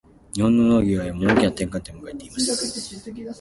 [0.33, 3.11] 日本の農業は今、大きな転換点を迎えています。